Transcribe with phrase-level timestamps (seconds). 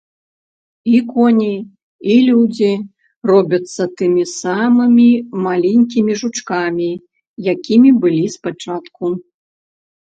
[0.93, 1.49] І коні,
[2.13, 2.69] і людзі
[3.31, 5.07] робяцца тымі самымі
[5.45, 6.91] маленькімі жучкамі,
[7.57, 9.05] якімі былі спачатку.